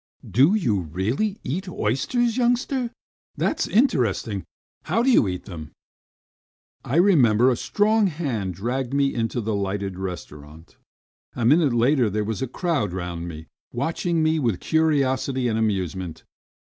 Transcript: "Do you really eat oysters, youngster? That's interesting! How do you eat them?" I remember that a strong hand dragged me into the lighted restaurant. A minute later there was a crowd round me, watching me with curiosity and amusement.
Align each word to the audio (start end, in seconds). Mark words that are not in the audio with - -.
"Do 0.27 0.55
you 0.55 0.79
really 0.79 1.37
eat 1.43 1.69
oysters, 1.69 2.35
youngster? 2.35 2.89
That's 3.37 3.67
interesting! 3.67 4.45
How 4.85 5.03
do 5.03 5.11
you 5.11 5.27
eat 5.27 5.45
them?" 5.45 5.73
I 6.83 6.95
remember 6.95 7.45
that 7.45 7.51
a 7.51 7.55
strong 7.57 8.07
hand 8.07 8.55
dragged 8.55 8.95
me 8.95 9.13
into 9.13 9.41
the 9.41 9.53
lighted 9.53 9.99
restaurant. 9.99 10.75
A 11.35 11.45
minute 11.45 11.73
later 11.73 12.09
there 12.09 12.25
was 12.25 12.41
a 12.41 12.47
crowd 12.47 12.93
round 12.93 13.27
me, 13.27 13.45
watching 13.71 14.23
me 14.23 14.39
with 14.39 14.59
curiosity 14.59 15.47
and 15.47 15.59
amusement. 15.59 16.23